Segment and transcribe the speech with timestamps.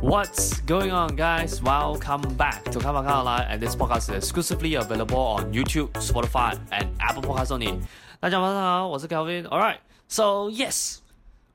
[0.00, 1.61] What's going on, guys?
[1.61, 5.91] Welcome back to Come On Come On and this podcast is exclusively available on YouTube,
[5.93, 7.79] Spotify, and Apple Podcasts only.
[8.19, 9.47] 大家晚上好，我是 Kelvin.
[9.47, 10.97] Alright, so yes，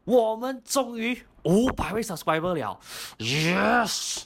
[0.05, 2.79] 我们终于五百位 subscriber 了，
[3.19, 4.23] yes。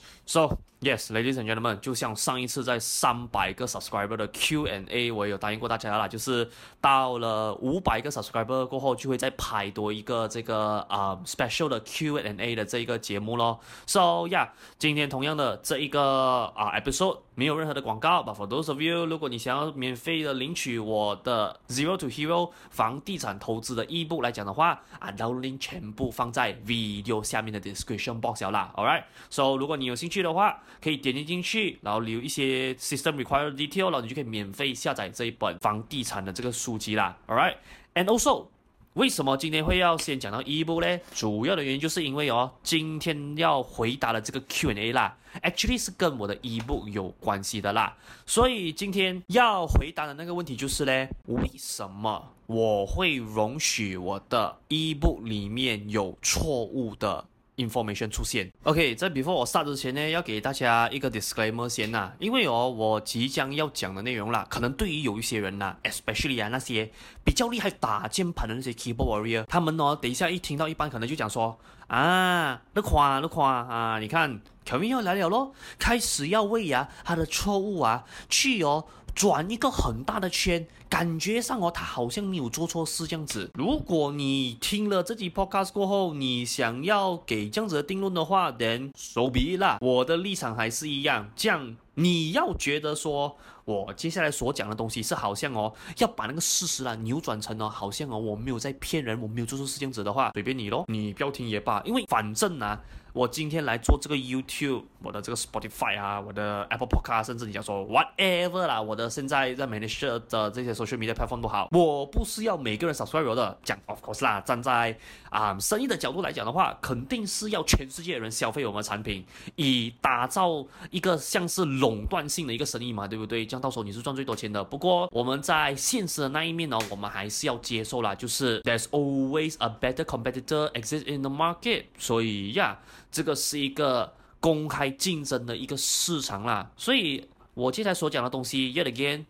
[0.83, 6.49] Yes, ladies and gentlemen，就像上一次在三百个 subscriber 的 Q&A，我也有答应过大家啦，就是
[6.81, 13.61] 到了五百个 subscriber 过后，就会再拍多一个这个啊、special 的 Q&A 的这一个节目咯。
[13.87, 26.55] So yeah，今天同样的这一个啊、uh, episode 没有任何的广告，but for those of you，如果你想要免费的领取我的 Zero to Hero 房地产投资的 ebook 来讲的话，啊，download link 全部放在
[26.65, 28.73] video 下面的 description box 啦。
[28.77, 30.21] All right，So 如果你有兴趣。
[30.21, 37.17] 的话，可以点击进去，然后留一些 system required detail，然后你就可以免费下载这一本房地产的这个书籍啦。
[37.27, 38.47] All right，and also，
[38.95, 41.01] 为什么今天会要先讲到 ebook 呢？
[41.15, 47.97] 主要的原因就是因为哦，今天要回答的这个 Q&A 啦，actually 是跟我的 ebook 有关系的啦。
[48.27, 57.25] 所以今天要回答的那个问题就是呢，为什么我会容许我的 ebook 里面有错误的
[57.67, 66.91] ？information 出现，OK，在 before 我杀之前呢，要给大家一个 disclaimer 先呐，因为哦，我即将要讲的内容啦，可能对于有一些人呐，especially 啊那些
[67.25, 78.85] 比较厉害打键盘的那些 keyboard warrior，他们哦，等一下一听到一半可能就讲说啊，那夸那夸啊，你看，Kevin 要来了咯，开始要为啊他的错误啊去哦。
[79.15, 83.51] 转一个很大的圈，感觉上哦，他好像没有做错事这样子。
[83.55, 89.79] 如果你听了这集 podcast 过后，你想要给这样子的定论的话，then so be 啦。
[89.81, 102.81] 我的立场还是一样，这样你要觉得说我接下来所讲的东西是好像哦，要把那个事实啊扭转成哦，好像哦我没有在骗人，我没有做错事这样子的话，随便你咯，你不要听也罢，因为反正啊。
[103.13, 113.79] 我今天来做这个 YouTube，我的这个 Spotify 啊，我的 Apple Podcast，甚至你讲说 whatever 啦，我的现在在 manage 的这些 social media platform 都好，我不是要每个人 subscribe 的，讲
[113.87, 114.97] of course 啦，站在
[115.29, 119.25] 啊、生意的角度来讲的话，肯定是要全世界人消费我们产品，
[119.57, 123.45] 以打造一个像是垄断性的一个生意嘛，对不对？
[123.45, 124.63] 这样到时候你是赚最多钱的。
[124.63, 132.79] 不过我们在现实的那一面呢，我们还是要接受啦，就是 there's always a better competitor exist in the market，所以呀。
[133.11, 139.25] 这个是一个公开竞争的一个市场啦，所以我接下来所讲的东西，yet again，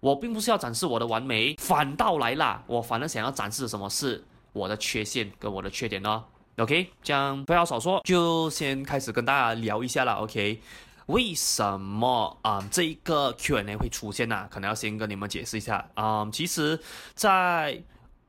[0.00, 6.24] 我并不是要展示我的完美，反倒来啦，我反而想要展示什么是我的缺陷跟我的缺点呢
[6.56, 10.14] ？OK，这样不要少说，就先开始跟大家聊一下啦。
[10.14, 10.60] OK，
[11.06, 14.46] 为什么啊、嗯、这一个 Q&A 会出现呢？
[14.50, 16.78] 可能要先跟你们解释一下啊、嗯，其实，
[17.14, 17.82] 在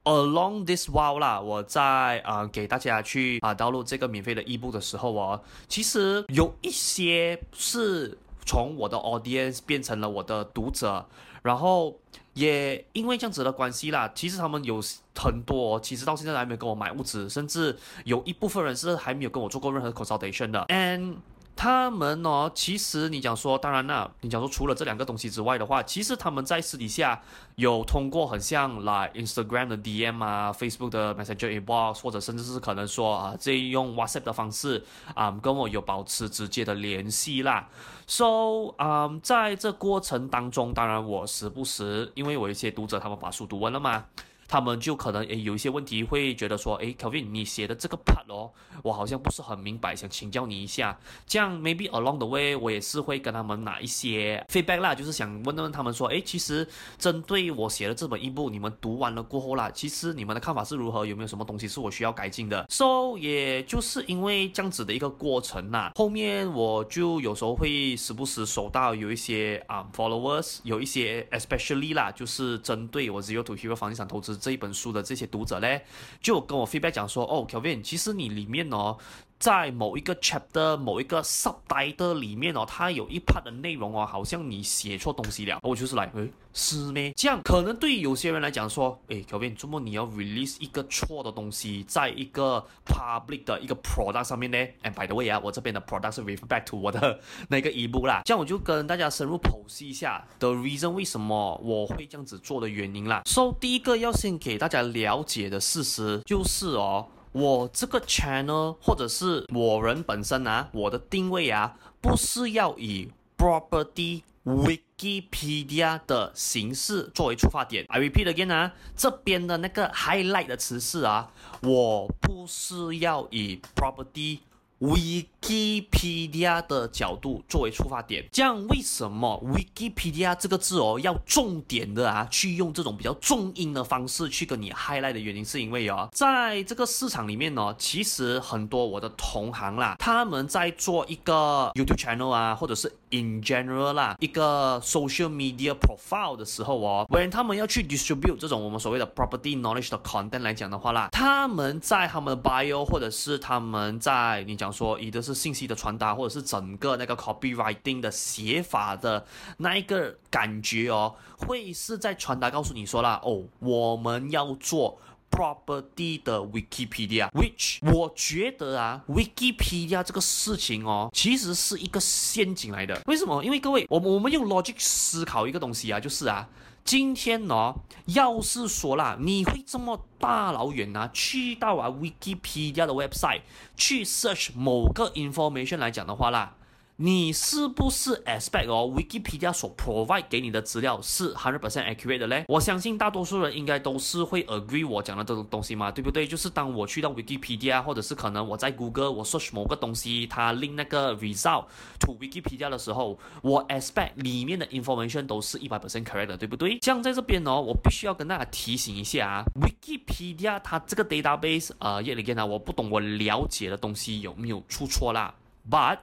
[0.03, 11.05] Along this while 啦，我在啊、给大家去啊导入这个免费的 ebook 的时候哦，其实有一些是从我的 audience 变成了我的读者，
[11.43, 11.99] 然后
[12.33, 14.81] 也因为这样子的关系啦，其实他们有
[15.15, 21.17] 很多其实到现在还没有跟我买物资，甚至有一部分人是还没有跟我做过任何 consultation 的，and
[21.61, 27.21] 他们哦，其实你讲说，当然啦，你讲说除了这两个东西之外的话，其实他们在私底下
[27.55, 34.83] 有通过很像来 Instagram 的 DM 啊，Facebook 的 Messenger inbox，或者甚至是可能说啊，这用 WhatsApp 的方式
[35.13, 37.69] 啊，跟我有保持直接的联系啦。
[38.07, 44.05] So 啊，在这过程当中，当然我时不时，因为我一些读者他们把书读完了嘛。
[44.51, 48.51] 他们就可能诶有一些问题，会觉得说，诶，Kelvin，你写的这个 part 哦，
[48.83, 50.99] 我好像不是很明白，想请教你一下。
[51.25, 56.67] 这样 maybe along the way，我也是会跟他们拿一些 feedback 啦，就是想问问他们说，诶，其实
[56.97, 61.05] 针对我写的这本一部你们读完了过后啦，其实你们的看法是如何？
[61.05, 74.40] 有没有什么东西是我需要改进的？So 也就是因为这样子的一个过程呐，后面我就有时候会时不时收到有一些啊、followers，有一些 especially 啦，就是针对我 Zero to Hero 房地产投资。
[74.41, 75.85] 这一本书的这些读者嘞，
[76.19, 78.97] 就跟我 feedback 讲说，哦，Kevin，其实你里面哦，
[79.41, 85.59] 在某一个 chapter、某一个 subtitle 里面哦，它有一 part 的内容哦，好像你写错东西了。
[85.63, 87.11] 我就是来，诶，是咩？
[87.15, 96.79] 这样可能对于有些人来讲说，诶，Kelvin，怎么你要 release 一个错的东西，在一个 public 的一个 product 上面呢？And by the way 啊，我这边的 product 是 refer back to
[96.79, 98.21] 我的那个 ebook 啦。
[98.25, 103.23] 这样我就跟大家深入剖析一下 the reason 为什么我会这样子做的原因啦。
[103.25, 107.07] So 第一个要先给大家了解的事实就是哦。
[107.31, 117.85] 我这个 channel 或者是我人本身啊，我的定位啊，不是要以 property Wikipedia 的形式作为出发点。
[117.89, 121.31] I repeat again 啊，这边的那个 highlight 的词是啊，
[121.61, 124.39] 我不是要以 property
[124.81, 146.35] Wikipedia 的角度作为出发点，这样为什么 Wikipedia 这个字哦要重点的啊去用这种比较重音的方式去跟你 highlight 的原因，是因为哦，在这个市场里面呢，其实很多我的同行啦，他们在做一个 YouTube channel 啊，或者是 in general 啦，一个 social media profile
[146.35, 154.70] 的时候哦，when 他们要去 distribute 这种我们所谓的 property knowledge 的 content 来讲的话啦，他们在他们的 bio 或者是他们在你讲。
[154.71, 159.25] 说，以的是信息的传达，或者是整个那个 copywriting 的写法的
[159.57, 173.01] 那一个感觉哦，会是在传达告诉你说啦，哦，我们要做 property 的 Wikipedia，which 我觉得啊，Wikipedia 这个事情哦，其实是一个陷阱来的。
[173.05, 173.43] 为什么？
[173.43, 176.47] 因为各位，我我们用 logic 思考一个东西啊，就是啊。
[176.83, 177.75] 今天呢、
[178.07, 183.41] 要是说啦，你会这么大老远啊，去到啊 Wikipedia 的 website
[183.75, 186.55] 去 search 某个 information 来讲的话啦。
[187.03, 192.45] 你是不是 expect 哦，Wikipedia 所 provide 给你的资料是 hundred percent accurate 的嘞？
[192.47, 196.27] 我相信大多数人应该都是会 agree 我讲的这种东西嘛，对不对？
[196.27, 201.65] 就是当我去到 Wikipedia，或者是可能我在 Google 我 search 某个东西，它令那个 result
[202.01, 206.77] to Wikipedia 的时候，我 expect 里面的 information 都是一百 percent correct 的，对不对？
[206.83, 215.33] 像在这边呢、哦，我必须要跟大家提醒一下啊，Wikipedia 它这个 database，呃，叶里边呢，我不懂我了解的东西有没有出错啦
[215.67, 215.97] ，but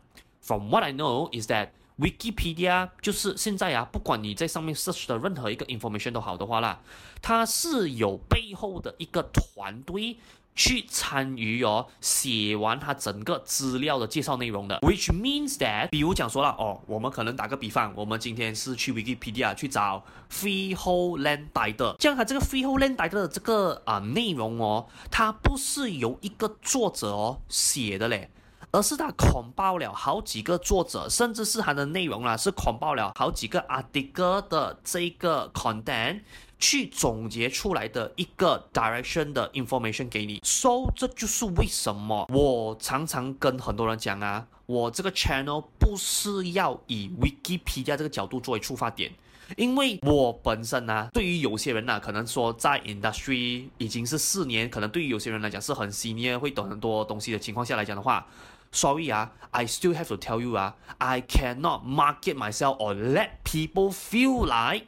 [0.49, 1.69] From what I know is that
[1.99, 6.81] Wikipedia 就是现在啊，不管你在上面 search 的任何一个 information 都好的话啦，
[7.21, 10.17] 它是有背后的一个团队
[10.55, 14.79] 去参与哦，写完它整个资料的介绍内容的。
[14.79, 20.03] Which means that，比如讲说了哦，我们可能打个比方，我们今天是去 Wikipedia 去找
[20.33, 28.31] freehold land title，这样它这个 freehold land title 的这个啊、内容哦，它不是由一个作者哦写的嘞。
[28.78, 36.20] 而是他恐爆了好几个作者，甚至是他的内容啦，是恐爆了好几个 article 的这个 content
[36.60, 40.40] 去总结出来的一个 direction 的 information 给你。
[40.44, 49.12] So 这就是为什么我常常跟很多人讲啊，我这个 channel 不是要以 Wikipedia 这个角度作为出发点，
[49.56, 58.25] 因为我本身呢、啊，对于有些人呢、啊，可能说在 industry 已经是四年，可能对于有些人来讲是很 senior，会懂很多东西的情况下来讲的话。
[58.70, 64.87] Sorry 啊，I still have to tell you 啊，I cannot market myself or let people feel like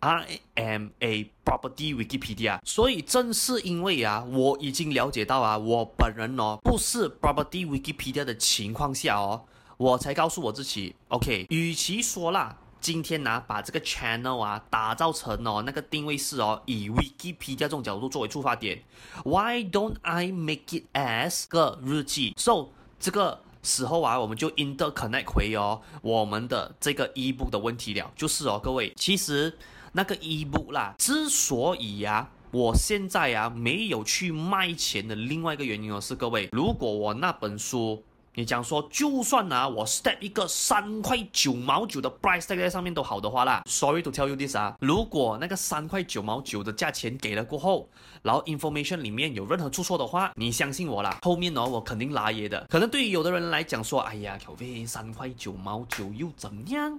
[0.00, 2.60] I am a property Wikipedia。
[2.64, 9.44] 所以正是因为啊，我已经了解到啊，我本人哦不是 property Wikipedia 的情况下哦，
[9.76, 18.80] 我才告诉我自己，OK，与其说啦，今天呢、把这个 channel 啊打造成哦那个定位是哦以 Wikipedia 这种角度作为出发点
[19.24, 29.56] ，Why don't I make it as 个日记？So 这个时候啊，我们就 interconnect 回哦，我们的这个 ebook 的问题了，就是哦，各位，其实
[29.92, 38.02] 那个 ebook 啦，之所以呀、啊，我现在啊没有去卖钱的另外一个原因哦，是各位，如果我那本书。
[38.38, 47.88] 你讲说，就算啊，我 step 一个三块九毛九的 price tag 在上面都好的话啦，sorry to tell you this 啊，如果那个三块九毛九的价钱给了过后，
[48.22, 52.64] 然后 information 里面有任何出错的话，你相信我啦，后面呢我肯定拉耶的。
[52.70, 56.96] 可能对于有的人来讲说，哎呀，小飞三块九毛九又怎样？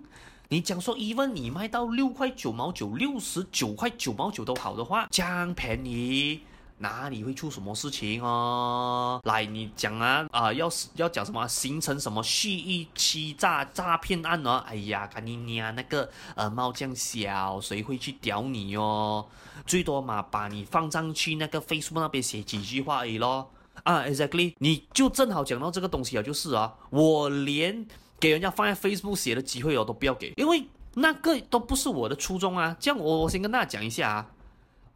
[0.50, 6.42] 你讲说，even 你卖到六块九毛九、六十九块九毛九都好的话，这样便宜。
[6.80, 9.20] 哪里会出什么事情哦？
[9.26, 11.48] 来，你讲啊啊、呃，要要讲什么？
[11.48, 14.64] 形成什么蓄意欺诈诈骗案呢？
[14.68, 19.26] 哎呀，赶紧你啊，那个呃猫这样小，谁会去屌你哦？
[19.66, 23.52] 最多嘛，把你放上去那个 Facebook 那边写几句话而已咯。
[23.84, 27.86] 啊，exactly，你就正好讲到这个东西啊，就是啊，我连
[28.20, 32.76] 给人家放在 Facebook 写的机会哦都不要给，因为那个都不是我的初衷啊。
[32.80, 34.28] 这样我我先跟大家讲一下啊。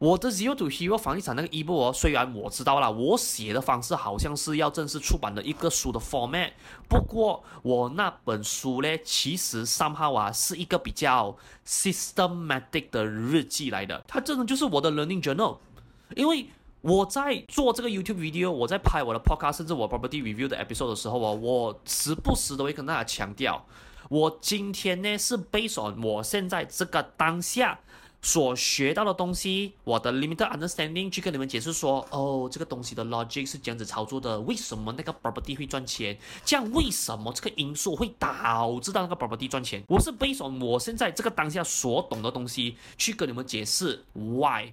[0.04, 6.50] 我的 Zero to Hero 房地产那个 ebook，虽然我知道啦，我写的方式好像是要正式出版的一个书的 format，
[6.86, 11.34] 不过我那本书呢，其实 somehow 啊是一个比较
[11.66, 15.56] systematic 的日记来的，它真的就是我的 learning journal。
[16.14, 16.48] 因为
[16.82, 23.64] 我在做这个 YouTube video，我在拍我的 podcast，甚至我 property review 的 episode 的时候哦，我时不时都会跟大家强调，
[24.10, 27.80] 我今天呢是 based on 我现在这个当下。
[28.24, 36.18] 所学到的东西，我的 limited understanding 去跟你们解释说，哦，这个东西的 logic 是这样子操作的，为什么那个 property 会赚钱？
[36.42, 39.84] 这样为什么这个因素会导致到那个 property 赚钱？
[39.88, 44.72] 我是 based 我现在这个当下所懂的东西去跟你们解释 why。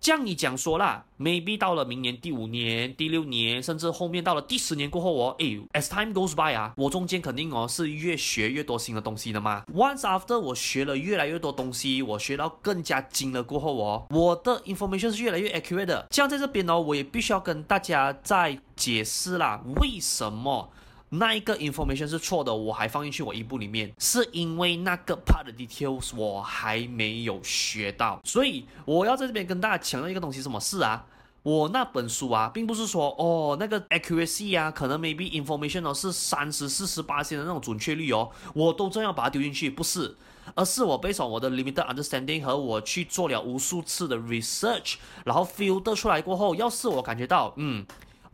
[0.00, 9.64] 这样你讲说啦，maybe 到了明年第五年、第六年，甚至后面到了第十年过后哦，哎，as time goes by 啊，我中间肯定哦是越学越多新的东西的嘛。
[9.74, 16.06] Once after 我学了越来越多东西，我学到更加精了过后哦，我的 information 是越来越 accurate 的。
[16.10, 20.70] 这样在这边呢，我也必须要跟大家再解释啦，为什么？
[21.18, 31.04] 那一个 information 是错的，我还放进去我一部里面，是因为那个 part details 我还没有学到，所以我要在这边跟大家强调一个东西，什么事啊？
[31.42, 40.16] 我那本书啊，并不是说哦那个 accuracy 啊，可能 maybe information 哦是三十、四十八线的那种准确率哦，我都这样把它丢进去，不是，
[40.56, 47.86] 而是我 based on 我的 limited understanding 和我去做了无数次的 research，然后 filter 出来过后，要是我感觉到嗯。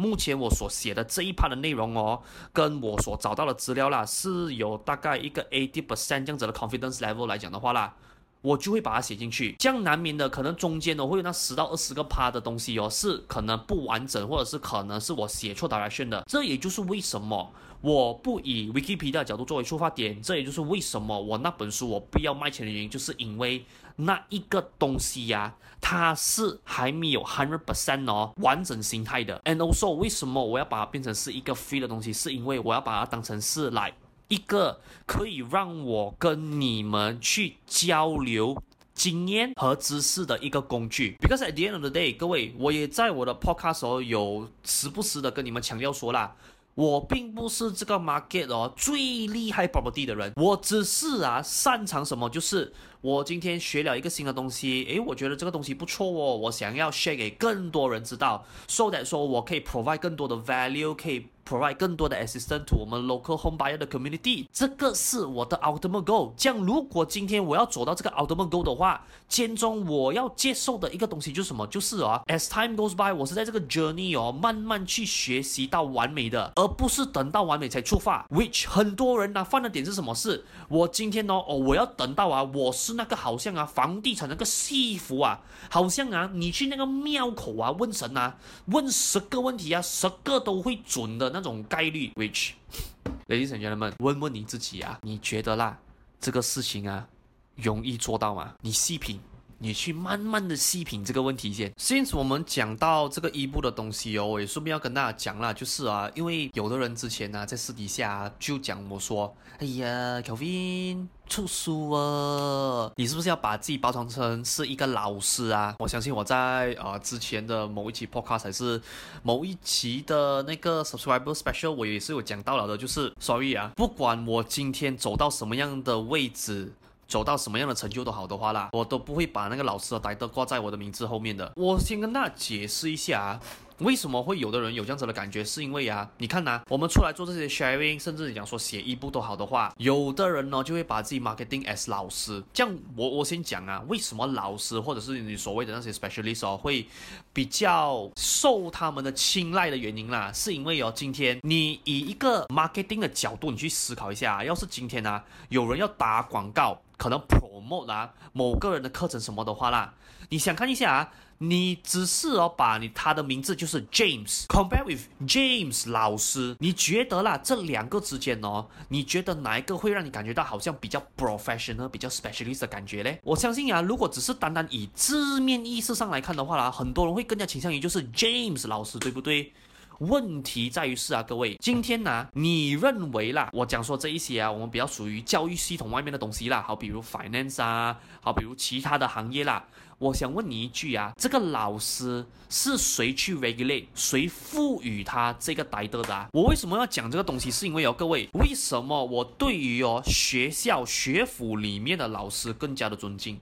[0.03, 2.21] 目前我所写的这一趴的内容哦，
[2.53, 7.95] 跟我所找到的资料啦，是有大概一个 eighty percent 这样子的 confidence level 来讲的话啦，
[8.43, 9.57] 我就会把它写进去。
[9.59, 16.23] 这样难免的，可能中间呢会有那十到二十个趴的东西哦，是可能不完整，或者是可能是我写错 direction 的。
[16.29, 23.65] 这也就是为什么我不以 Wikipedia 的角度作为出发点，这也就是为什么我那本书我不要卖钱的原因，就是因为。
[23.95, 29.39] 那一个东西呀、它是还没有 hundred percent 哦完整形态的。
[29.45, 32.11] And also，为什么我要把它变成是一个 free 的东西？
[32.11, 33.93] 是因为我要把它当成是来
[34.33, 38.57] 一个可以让我跟你们去交流
[38.95, 41.19] 经验和知识的一个工具。
[41.21, 46.35] Because at the end of the day，各位，我也在我的 podcast 时候有时不时的跟你们强调说啦。
[46.75, 52.73] 我并不是这个 market 哦最厉害 property 的人，我只是啊擅长什么，就是
[53.03, 61.27] 我今天学了一个新的东西，诶，我觉得这个东西不错哦，我想要 share 给更多人知道，so that 说我可以 provide 更多的 value，可以。
[61.49, 66.33] Provide 更多的 assistance to 我们 local home buyer 的 community，这个是我的 ultimate goal。
[66.37, 71.67] 这样，如果今天我要走到这个 ultimate goal 的话，间中我要接受的一个东西就是什么？
[71.67, 78.27] 就是啊，as time goes by，我是在这个 journey 哦，慢慢去学习到完美的，而不是等到完美才出发。
[78.31, 80.15] Which 很多人呢、犯的点是什么？
[80.15, 91.32] 是我今天哦哦，我要等到啊，我是那个好像啊房地产那个戏服啊，好像啊你去那个庙口啊问神啊，问十个问题啊，十个都会准的。
[91.33, 95.79] 那种概率，which，ladies and gentlemen，问问你自己啊，你觉得啦，
[96.21, 97.09] 这个事情啊，
[97.57, 98.55] 容易做到吗？
[98.61, 99.19] 你细品，
[99.63, 101.71] 你去慢慢的细品这个问题先。
[101.75, 111.07] Since 我们讲到这个一步的东西哦，我也顺便要跟大家讲啦，就是啊，因为有的人之前呢、啊，在私底下就讲我说，哎呀，Kevin。
[111.29, 112.91] 出书啊！
[112.97, 115.75] 你是不是要把自己包装成是一个老师啊？
[115.79, 118.79] 我相信我在呃之前的某一期 podcast 还是
[119.23, 126.71] 某一期的那个 subscriber special，我也是有讲到了的，就是 sorry 啊，不管我今天走到什么样的位置，
[127.13, 131.53] 走到什么样的成就都好的话啦，我都不会把那个老师的 title 挂在我的名字后面的。
[131.57, 133.41] 我先跟大家解释一下啊。
[133.79, 135.45] 为什么会有的人有这样子的感觉？
[135.45, 142.43] 是因为呀，你看呐、我们出来做这些 sharing，甚至你讲说写一部都好的话，有的人呢就会把自己 marketing as 老师。
[142.53, 146.87] 这样我我先讲啊，为什么老师或者是你所谓的那些 specialist 哦，会
[147.33, 159.95] 比较受他们的青睐的原因啦，是因为哦，今天你以一个 marketing 的角度，你去思考一下，要是今天呢、啊，有人要打广告，可能 promote 啊某个人的课程什么的话啦，
[160.29, 161.13] 你想看一下啊。
[161.43, 173.19] 你只是哦，把你他的名字就是 James，compare with James 老师，你觉得啦，这两个之间哦，你觉得哪一个会让你感觉到好像比较 professional、比较 specialist 的感觉嘞？
[173.25, 179.53] 我相信啊，如果只是单单以字面意思上来看的话啦，很多人会更加倾向于就是 James 老师，对不对？
[179.99, 189.65] 问题在于是啊，各位，今天呢、啊，你认为啦，我讲说这一些啊，我们比较属于教育系统外面的东西啦，好比如 finance 啊，好比如其他的行业啦。
[190.03, 196.27] 我想问你一句啊，这个老师是谁去 regulate，谁赋予他这个 title 的啊？
[196.33, 197.53] 我为什么要讲这个东西？
[197.53, 203.39] 是因为哦，各位，为什么我对于哦学校学府里面的老师更加的尊敬？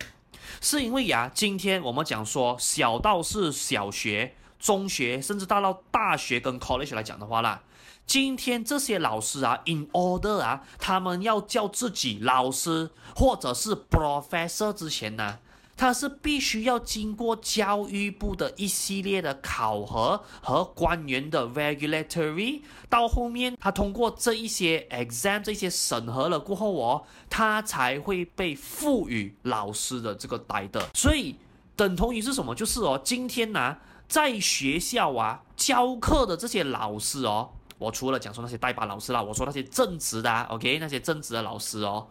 [0.60, 7.62] 是因为呀、今天我们讲说小到是小学、中学，甚至大到大学跟 college 来讲的话啦，
[8.06, 15.38] 今天这些老师啊，in order 啊，他们要叫自己老师或者是 professor 之前呢？
[15.80, 22.60] 他是必须要经过教育部的一系列的考核和官员的 regulatory，
[22.90, 30.70] 到后面他通过这一些 exam 这些审核了过后哦，他才会被赋予老师的这个 t i。
[30.92, 31.36] 所以
[31.74, 32.54] 等同于是什么？
[32.54, 42.06] 就是哦，今天呢、啊，在学校啊教课的这些老师哦，我除了讲说那些代班老师啦，我说那些正职的、啊、OK，那些正职的老师哦。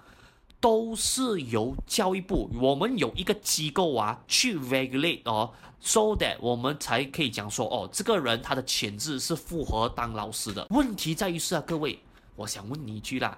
[0.59, 10.67] 都是由教育部，我们有一个机构啊去 regulate 哦，so that 我们才可以讲说哦，这个人他的潜质是符合当老师的。
[10.71, 11.99] 问题在于是啊，各位，
[12.35, 13.37] 我想问你一句啦。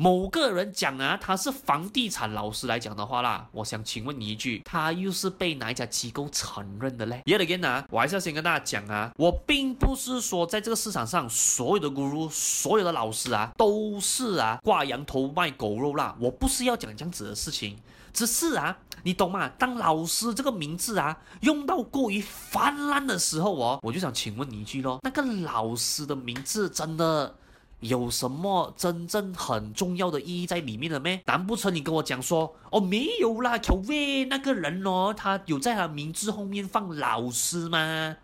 [0.00, 17.76] 某个人讲啊，他是房地产老师来讲的话啦，我想请问你一句，他又是被哪一家机构承认的嘞？Yet again 啊，我还是要先跟大家讲啊，我并不是说在这个市场上所有的 guru、所有的老师啊都是啊挂羊头卖狗肉啦，我不是要讲这样子的事情，
[18.12, 19.48] 只是啊，你懂吗？
[19.58, 27.34] 当老师这个名字啊用到过于泛滥的时候哦，我就想请问你一句咯，那个老师的名字真的？
[27.80, 31.22] 有什么真正很重要的意义在里面了咩？
[31.26, 38.16] 难不成你跟我讲说哦，没有啦，乔威那个人哦，他有在他名字后面放老师吗？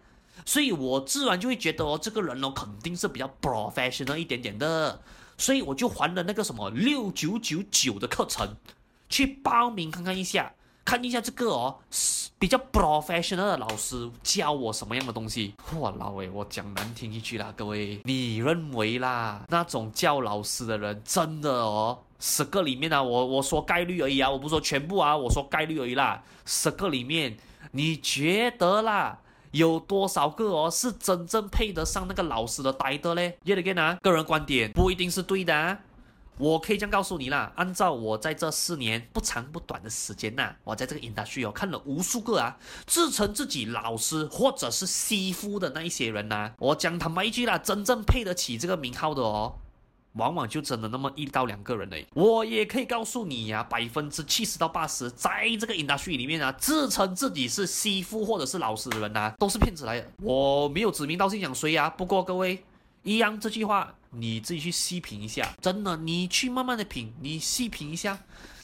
[0.45, 5.01] 所以我自然就会觉得哦，这个人哦肯定是比较 professional 一点点的，
[5.39, 8.57] 所以我就还了那个什么六九九九的课程，
[9.09, 10.53] 去报名看看一下。
[10.85, 11.79] 看一下这个哦，
[12.39, 15.55] 比较 professional 的老师教我什么样的东西？
[15.79, 27.37] 哇，老伟，我讲难听一句啦，各位，你认为啦，那种教老师的人真的哦，十个里面啊，我我说概率而已啊，我不说全部啊，我说概率而已啦，十个里面，
[27.73, 29.19] 你觉得啦，
[29.53, 35.79] 有多少个哦是真正配得上那个老师的 title 嘞？Yet again 啊，个人观点不一定是对的啊。
[36.37, 49.55] 我可以这样告诉你啦，按照我在这四年不长不短的时间呐，我在这个 industry 哦看了无数个啊自称自己老师或者是师傅的那一些人呐，我讲坦白一句啦，真正配得起这个名号的哦，
[50.15, 52.07] 往往就真的那么一到两个人嘞。
[52.15, 60.11] 我也可以告诉你呀，百分之七十到八十，在这个 industry 里面啊，自称自己是师傅或者是老师的人呐，都是骗子来的。
[60.21, 62.65] 我没有指名道姓讲谁呀，不过各位。
[63.07, 68.19] 一样这句话，你自己去细品一下，真的，你去慢慢的品，你细品一下，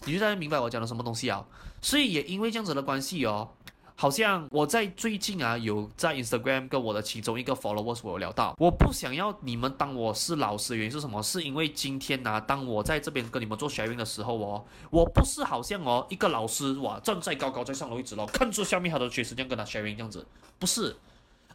[0.05, 1.45] 你就大概明白我讲的什么东西啊。
[1.83, 3.51] 所以也因为这样子的关系哦，
[3.97, 11.23] 好像我在最近啊，有在 Instagram 跟我的其中一个 followers 我有聊到，我不想要你们当我是老师的原因是什么？
[11.23, 20.27] 是因为今天呢、啊，当我在这边跟你们做 sharing 的时候哦，我不是好像哦一个老师哇站在高高在上的位置咯，看着下面好多学生这样跟他 sharing 这样子，
[20.59, 20.97] 不是。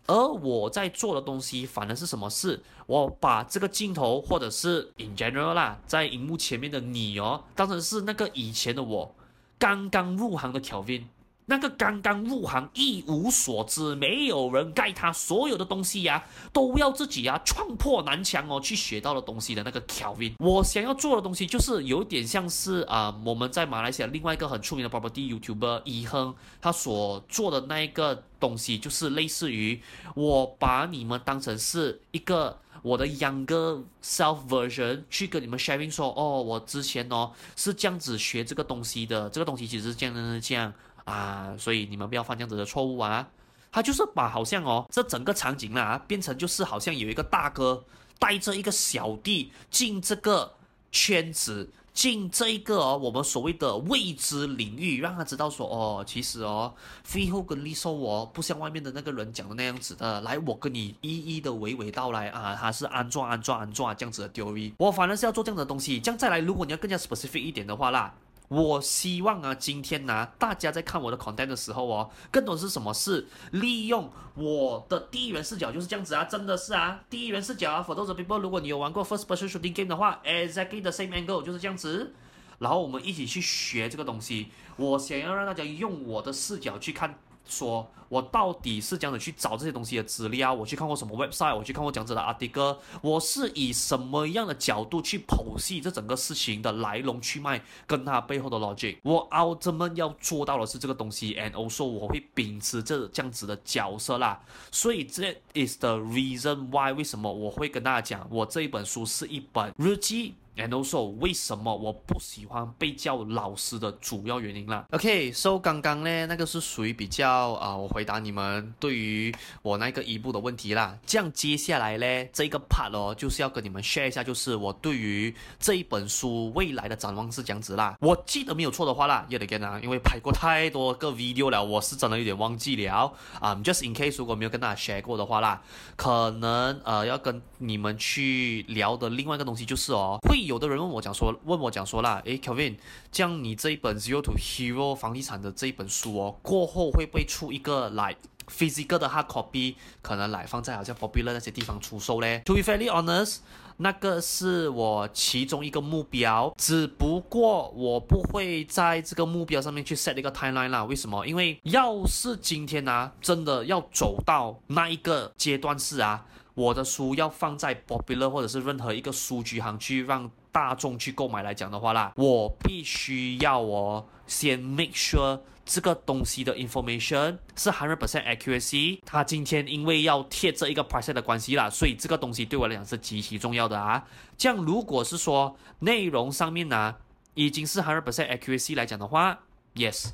[0.08, 2.62] 而我在做的东西，反而是什么事？
[2.86, 9.16] 我把这个镜头，或者是 in general 啦，在荧幕前面的你哦，当成是那个以前的我，
[9.58, 11.04] 刚刚入行的 Kelvin。
[11.48, 29.80] 那个刚刚入行一无所知，没有人盖他所有的东西呀、都要自己、啊、撞破南墙哦去学到的东西的那个 Kelvin，我想要做的东西就是有点像是啊、我们在马来西亚另外一个很出名的 property YouTuber 一亨他所做的那一个东西，就是类似于
[30.16, 40.74] 我把你们当成是一个我的 younger self version 去跟你们 sharing 说，哦，我之前哦是这样子学这个东西的，这个东西其实是这样这样这样。
[41.06, 43.28] 啊，所以你们不要犯这样子的错误啊！
[43.72, 47.84] 他就是把好像哦，这整个场景啊，变成就是好像有一个大哥
[48.18, 50.54] 带着一个小弟进这个
[50.92, 56.74] 圈子，进这一个哦，我们所谓的未知领域，让他知道说哦，其实哦
[57.06, 60.22] ，freehold 跟 leasehold 哦，不像外面的那个人讲的那样子的。
[60.22, 64.72] 来，我跟你一一的娓娓道来啊，他是安装安装安装这样子的 theory。
[64.78, 68.14] 我反正是要做这样的东西，这样再来，如果你要更加 specific 一点的话啦。
[68.48, 72.94] 我希望啊，今天呢、大家在看我的 content 的时候哦，更多的是什么？
[72.94, 77.84] 是利用我的第一人视角，就是这样子啊，真的是啊，第一人视角啊。
[77.88, 82.14] For those people，如果你有玩过 first person shooting game 的话，exactly the same angle 就是这样子。
[82.60, 84.50] 然后我们一起去学这个东西。
[84.78, 87.18] 我想要让大家用我的视角去看。
[87.48, 90.54] 说我到底是这样子去找这些东西的资料？
[90.54, 91.56] 我去看过什么 website？
[91.56, 92.78] 我去看过这样子的 article？
[93.02, 98.98] 我是以什么样的角度去剖析这整个事情的来龙去脉，跟它背后的 logic？
[99.04, 104.40] 我 ultimate 要做到的是这个东西，and also 我会秉持这这样子的角色啦。
[104.72, 110.36] 所以这 is the reason why 为什么我会跟大家讲，我这一本书是一本日记。
[110.58, 120.98] And also，为什么我不喜欢被叫老师的主要原因啦？OK，so、刚刚呢，那个是属于比较啊、我回答你们对于我那个一步的问题啦。
[121.06, 127.98] 这样接下来呢，这个 part 哦，就是要跟你们 share 一下，就是我对于这一本书未来的展望是这样子啦。
[128.00, 133.54] 我记得没有错的话啦，yet again 啊，因为拍过太多个 video 了，我是真的有点忘记了啊。
[133.56, 135.62] Just in case 如果没有跟大家 share 过的话啦，
[135.98, 140.45] 可能呃要跟你们去聊的另外一个东西就是哦，会。
[140.46, 142.76] 有的人问我讲说，问我讲说啦，诶，Kevin，
[143.12, 148.16] 这样你这一本 Zero to Hero 房地产的这一本书哦，过后会不会出一个来
[148.48, 153.38] physical 的 hard copy，可能来放在好像 popular 那些地方出售嘞？To be fairly honest，
[153.78, 160.84] 那个是我其中一个目标，只不过我不会在这个目标上面去 set 一个 timeline 啦。
[160.86, 161.26] 为什么？
[161.26, 175.40] 因为要是今天啊，真的要走到那一个阶段是啊，我的书要放在 popular 或者是任何一个书局行去让大众去购买来讲的话啦，我必须要我先 make sure。
[175.68, 179.00] 这个东西的 information 是 hundred percent accuracy。
[179.04, 184.06] 它今天因为要贴这一个 price 的关系啦，所以这个东西对我来讲是极其重要的啊。
[184.38, 186.96] 这样如果是说内容上面呢、
[187.34, 189.40] 已经是 hundred percent accuracy 来讲的话
[189.74, 190.10] ，yes，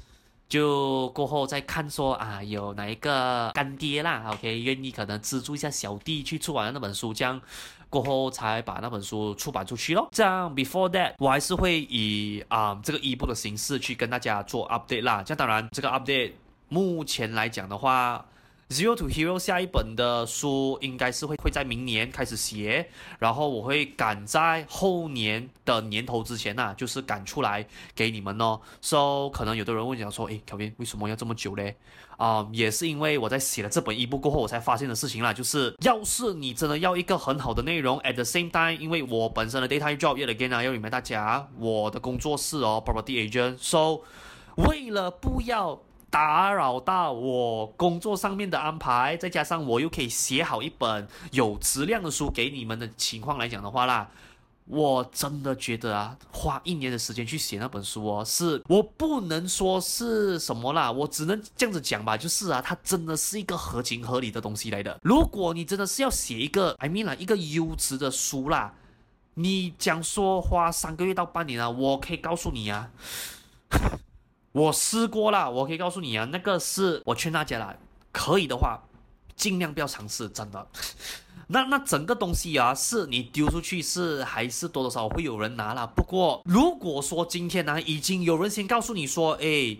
[0.52, 7.40] 就过后再看说啊有哪一个干爹啦，OK，愿意可能资助一下小弟去出版那本书，这样。
[7.90, 10.10] 过后才把那本书出版出去咯。
[10.12, 15.24] 这样 before that 我还是会以啊、这个 ebook 的形式去跟大家做 update 啦。
[15.24, 16.34] 这样当然这个 update
[16.68, 18.26] 目前来讲的话。
[18.72, 22.88] Zero to Hero 下一本的书应该是会会在明年开始写，
[23.20, 28.62] 然后我会赶在后年的年头之前呐、就是赶出来给你们哦。
[28.80, 31.76] So 可能有的人问讲说，诶小编为什么要这么久嘞？
[32.16, 44.02] 啊、也是因为我在写了这本一部过后，我才发现的事情啦，就是要是你真的要一个很好的内容，at the same time，因为我本身的 daytime job yet again 啊，要你们大家，我的工作室哦，property agent，so
[44.56, 45.82] 为了不要。
[46.12, 54.10] 打扰到我工作上面的安排，再加上我又可以写好一本有质量的书给你们的情况来讲的话啦，
[54.66, 65.00] 我真的觉得啊，花一年的时间去写那本书哦，是我不能说是什么啦，我只能这样子讲吧，就是啊，它真的是一个合情合理的东西来的。
[65.02, 68.74] 如果你真的是要写一个，I mean 啦，一个优质的书啦，
[69.36, 72.92] 你讲说花三个月到半年啊，我可以告诉你啊。
[74.52, 77.76] 我试过了，我可以告诉你啊，那个是我劝大家啦，
[78.12, 78.80] 可以的话，
[79.36, 80.68] 尽量不要尝试，真的。
[81.48, 85.86] 那那整个东西啊，是你丢出去是还是多多少少会有人拿啦。
[85.86, 89.78] 不过如果说今天呢，已经有人先告诉你说，哎。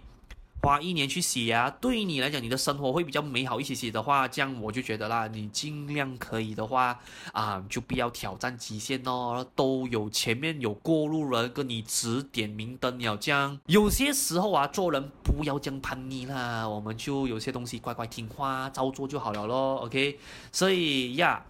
[0.62, 7.00] 花一年去写啊，对于你来讲，你的生活会比较美好一些些的话，这样我就觉得啦，你尽量可以的话
[7.34, 9.44] 啊，就不要挑战极限哦。
[9.56, 19.78] 都有前面有过路人跟你指点明灯了，这样有些时候啊，做人不要这样叛逆啦，我们就有些东西乖乖听话照做就好了咯。
[19.78, 20.20] OK，
[20.52, 21.44] 所以呀。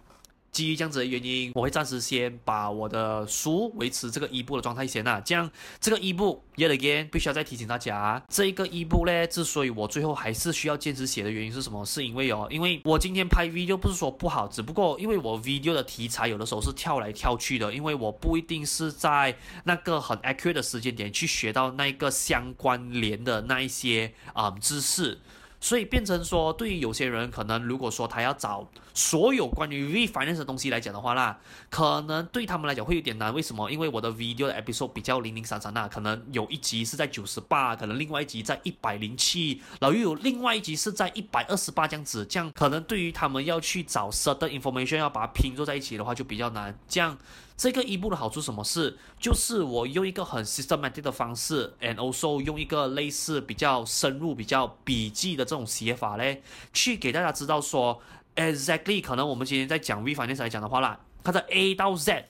[0.52, 5.22] 基于这样子的原因，我会暂时先把我的书维持这个一部的状态先啊。
[5.24, 11.86] 这样这个一部 yet again 必须要再提醒大家，这一个一部呢，之所以我最后还是需要坚持写的原因是什么？
[11.86, 25.20] 是因为哦，因为我今天拍 video 不是说不好，只不过因为我 video 的题材有的时候是跳来跳去的，因为我不一定是在那个很 accurate 的时间点去学到那一个相关联的那一些啊、嗯、知识。
[25.62, 33.32] 所以变成说，对于有些人，可能如果说他要找所有关于 refinance 的东西来讲的话啦，可能对他们来讲会有点难。
[33.34, 33.72] 为什么？
[33.72, 42.26] 因为我的 video 的 episode 比较零零散散那，可能有一集是在九十八，可能另外一集在一百零七，然后又有另外一集是在一百二十八这样子。
[42.26, 46.76] 这样可能对于他们要去找 certain information，要把它拼凑在一起的话，就比较难。
[46.88, 47.16] 这样。
[47.56, 48.98] 这个一步的好处什么是？
[49.20, 56.42] 就是我用一个很 systematic 的方式，and also 用一个类似比较深入、比较笔记的这种写法嘞，
[56.74, 58.02] 去给大家知道说
[58.36, 62.30] ，exactly 可能我们今天在讲 V 反电视来讲的话啦，它的 A 到 Z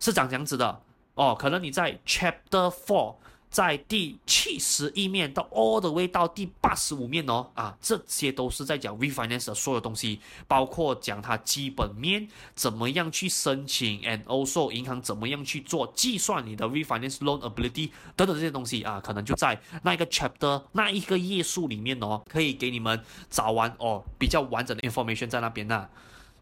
[0.00, 0.82] 是长这样子的
[1.14, 3.16] 哦，可能你在 Chapter Four。
[3.52, 25.28] 在第七十一面到 all the way 到第八十五面哦，啊，这些都是在讲 refinance 的所有东西，包括讲它基本面怎么样去申请，and also 银行怎么样去做计算你的 refinance loan ability 等等这些东西啊，可能就在那一个 chapter 那一个页数里面哦，可以给你们找完哦比较完整的 information
[25.28, 25.86] 在那边呐。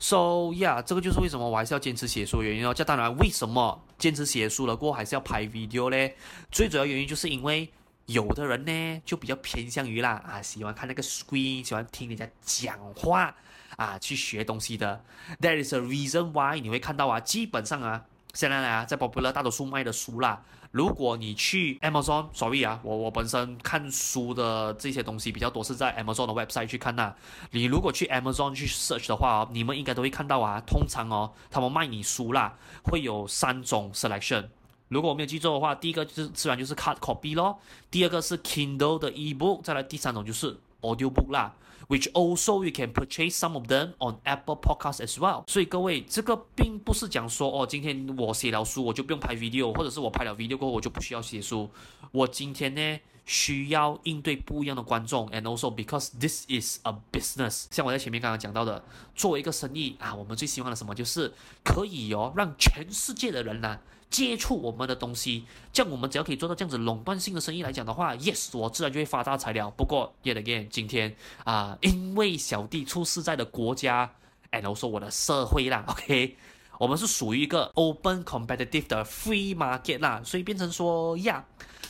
[0.00, 2.72] So yeah，这个就是为什么我还是要坚持写书的原因哦。
[2.72, 6.16] 这当然，为什么坚持写书了过后还是要拍 video 嘞？
[6.50, 7.70] 最主要原因就是因为
[8.06, 13.34] 有的人呢就比较偏向于啦啊，喜欢看那个 screen，喜欢听人家讲话
[13.76, 15.04] 啊，去学东西的。
[15.38, 20.42] That is a reason why 你会看到啊，基本上啊，现在呢，在 Popular 大多数卖的书啦。
[20.72, 27.12] 如果你去 Amazon，sorry 啊，我我本身看书的这些东西比较多是在 Amazon 的 website 去看呐、
[27.50, 30.62] 你如果去 Amazon 去 search 的话，你们应该都会看到啊。
[30.64, 34.46] 通常哦，他们卖你书啦，会有三种 selection。
[34.86, 37.58] 如果我没有记错的话，第一个就是自然就是 card copy 咯，
[37.90, 41.52] 第二个是 Kindle 的 ebook，再来第三种就是 audiobook 啦。
[41.90, 45.42] Which also you can purchase some of them on Apple Podcast as well。
[45.48, 51.68] 所以各位，这个并不是讲说哦，今天我写了书，我就不用拍 video，或者是我拍了 video 过后，我就不需要写书。
[52.12, 57.66] 我今天呢，需要应对不一样的观众，and also because this is a business。
[57.70, 61.32] 像我在前面刚刚讲到的，作为一个生意啊，我们最希望的什么，就是
[61.64, 63.78] 可以哦，让全世界的人呢、
[64.10, 69.70] 接触我们的东西，这样我们只要可以做到这样子垄断性的生意来讲的话，yes，我自然就会发大财了。
[69.70, 74.12] 不过，yet again，今天啊、因为小弟出事在的国家
[74.50, 76.36] ，and also 我的社会啦，OK，
[76.78, 81.44] 我们是属于一个 open competitive 的 free market 啦，所以变成说呀，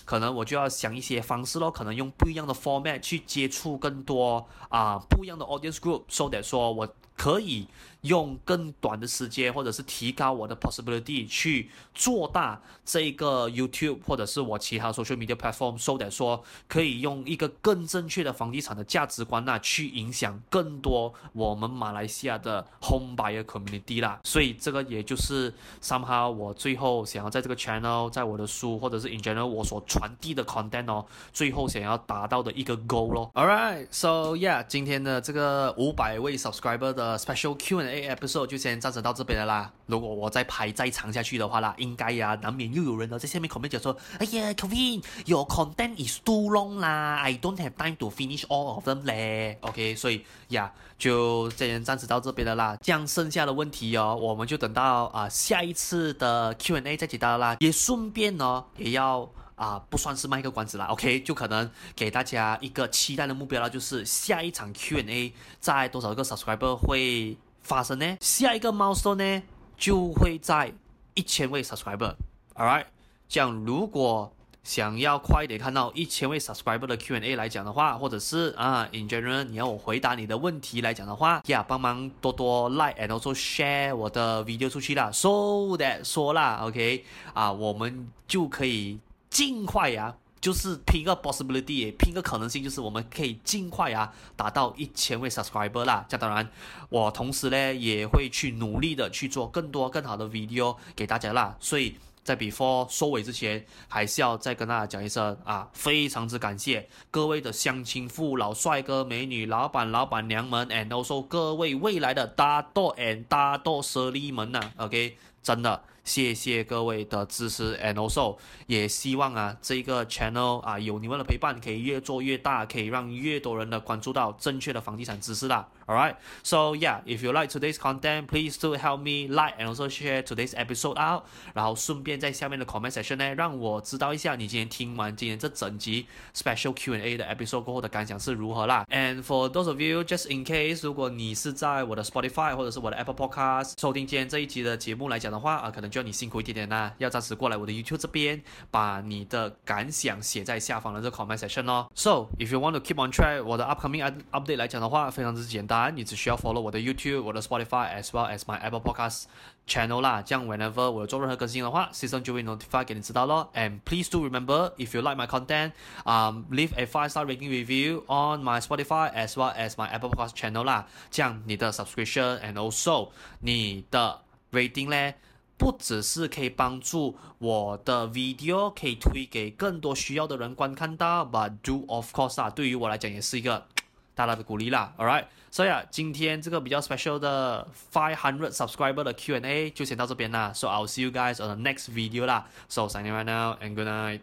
[0.05, 6.95] 可能我就要想一些方式咯，可能用不一样的 format 去接触更多啊、不一样的 audience group，so that 说我。
[7.21, 7.67] 可以
[8.01, 24.19] 用更短的时间，或者是提高我的 possibility 去做大这个 YouTube 或者是我其他 social media platform，so that 说可以用一个更正确的房地产的价值观那去影响更多我们马来西亚的 home buyer community 啦。
[24.25, 25.53] 所以这个也就是
[25.83, 31.05] somehow 我最后想要在这个 channel，在我的书或者是 in general 我所传递的 content 哦，
[31.35, 33.31] 最后想要达到的一个 goal 咯。
[33.35, 37.10] All right，so yeah，今天的这个五百位 subscriber 的。
[37.19, 39.73] Special Q&A episode 就先暂时到这边了啦。
[39.87, 49.05] 如果我再拍再长下去的话啦，应该呀、啊，难免又有人呢在下面 comment 讲说：“哎呀，Kevin，your content is too long 啦，I don't have time to finish all of them
[49.05, 52.77] 嘞。” OK，所以呀，就先暂时到这边了啦。
[52.83, 57.57] 这样剩下的问题哦，我们就等到啊、呃、下一次的 Q&A 再解答啦。
[57.61, 59.29] 也顺便呢，也要。
[59.61, 68.17] 啊，不算是卖个关子啦，OK，就可能给大家一个期待的目标了，就是下一场 Q&A 在多少个 subscriber 会发生呢？
[68.23, 69.43] 下一个 milestone 呢，
[69.77, 70.73] 就会在
[71.13, 72.87] 一千位 subscriber，All right，
[73.29, 85.29] 这样如果想要快一点看到一千位 subscriber 的 Q&A 来讲的话，或者是啊，in general 你要我回答你的问题来讲的话，呀，帮忙多多 like and also share 我的 video 出去啦，so
[85.77, 88.99] that 说啦，OK，啊，我们就可以。
[89.41, 96.05] 尽快呀、啊，就是拼个 possibility，拼个可能性，就是我们可以尽快啊达到一千位 subscriber 啦。
[96.07, 96.47] 这当然，
[96.91, 101.57] 我同时呢也会去努力的去做更多更好的 video 给大家啦。
[101.59, 115.83] 所以在 before 收尾之前，还是要再跟大家讲一声啊，非常之感谢各位的乡亲父老、帅哥美女、老板老板娘们，and also 各位未来的大多 and 大多舍利们呐，OK，真的。
[116.05, 118.37] 谢谢各位的支持，and also
[118.67, 125.69] 也希望啊，这个 channel 啊有你们的陪伴，可以越做越大，可以让越多人的关注到正确的房地产知识啦。
[125.87, 130.23] All right，so yeah, if you like today's content, please do help me like and also share
[130.23, 131.25] today's episode out。
[131.53, 138.87] 然后顺便在下面的 comment section 呢，让我知道一下你今天听完今天这整集 special Q&A 的 episode 过后的感想是如何啦。
[138.89, 151.38] And for those of you just in case，如果你是在我的 Spotify 或者是我的 Apple Podcast 收听今天这一集的节目来讲的话啊，可能就要你辛苦一点点啦，要暂时过来我的 YouTube 这边，把你的感想写在下方的这个 comment
[151.38, 151.88] section 哦。
[151.96, 158.02] So if you want to keep on track 我的 upcoming update 来讲的话，非常之简单，你只需要 follow 我的 YouTube、我的 Spotify
[158.02, 159.24] as well as my Apple Podcast
[159.68, 160.22] channel 啦。
[160.22, 163.50] 这样 whenever 我有做任何更新的话，system 就会 notify 给你知道咯。
[163.54, 165.72] And please do remember if you like my content,
[166.06, 170.10] um leave a five star rating review on my Spotify as well as my Apple
[170.10, 170.88] Podcast channel 啦。
[171.12, 175.16] 这样你的 subscription and also 你的 rating 咧。
[175.60, 183.66] 不只是可以帮助我的 video 可以推给更多需要的人观看到，but do of course 啊，对于我来讲也是一个
[184.14, 184.94] 大大的鼓励啦。
[184.98, 190.52] Alright，所以啊，今天这个比较 special 的500 subscriber 的 Q&A 就先到这边啦。
[190.54, 192.48] So I'll see you guys on the next video 啦。
[192.68, 194.14] So signing right now and good night.